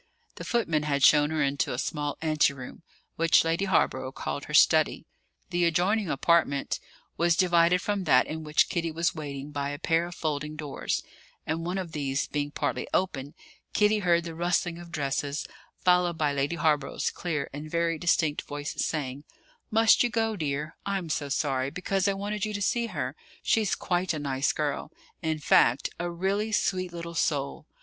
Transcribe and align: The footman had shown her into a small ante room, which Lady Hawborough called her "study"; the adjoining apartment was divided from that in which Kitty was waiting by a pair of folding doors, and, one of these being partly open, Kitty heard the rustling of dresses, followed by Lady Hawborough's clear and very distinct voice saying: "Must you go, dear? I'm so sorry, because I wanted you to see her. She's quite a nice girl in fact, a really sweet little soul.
The 0.37 0.43
footman 0.43 0.81
had 0.81 1.03
shown 1.03 1.29
her 1.29 1.43
into 1.43 1.73
a 1.73 1.77
small 1.77 2.17
ante 2.23 2.53
room, 2.53 2.81
which 3.17 3.43
Lady 3.45 3.65
Hawborough 3.65 4.11
called 4.11 4.45
her 4.45 4.53
"study"; 4.55 5.05
the 5.51 5.63
adjoining 5.63 6.09
apartment 6.09 6.79
was 7.17 7.35
divided 7.35 7.83
from 7.83 8.05
that 8.05 8.25
in 8.25 8.43
which 8.43 8.67
Kitty 8.67 8.89
was 8.91 9.13
waiting 9.13 9.51
by 9.51 9.69
a 9.69 9.77
pair 9.77 10.07
of 10.07 10.15
folding 10.15 10.55
doors, 10.55 11.03
and, 11.45 11.67
one 11.67 11.77
of 11.77 11.91
these 11.91 12.25
being 12.27 12.49
partly 12.49 12.87
open, 12.95 13.35
Kitty 13.73 13.99
heard 13.99 14.23
the 14.23 14.33
rustling 14.33 14.79
of 14.79 14.91
dresses, 14.91 15.45
followed 15.77 16.17
by 16.17 16.33
Lady 16.33 16.55
Hawborough's 16.55 17.11
clear 17.11 17.47
and 17.53 17.69
very 17.69 17.99
distinct 17.99 18.41
voice 18.41 18.73
saying: 18.83 19.23
"Must 19.69 20.01
you 20.01 20.09
go, 20.09 20.35
dear? 20.35 20.77
I'm 20.83 21.09
so 21.09 21.29
sorry, 21.29 21.69
because 21.69 22.07
I 22.07 22.13
wanted 22.15 22.43
you 22.43 22.55
to 22.55 22.61
see 22.63 22.87
her. 22.87 23.15
She's 23.43 23.75
quite 23.75 24.15
a 24.15 24.17
nice 24.17 24.51
girl 24.51 24.91
in 25.21 25.37
fact, 25.37 25.91
a 25.99 26.09
really 26.09 26.51
sweet 26.51 26.91
little 26.91 27.13
soul. 27.13 27.67